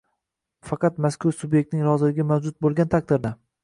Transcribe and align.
faqat 0.69 0.97
mazkur 1.07 1.37
subyektning 1.43 1.87
roziligi 1.91 2.29
mavjud 2.35 2.61
bo‘lgan 2.67 2.95
taqdirda 2.99 3.39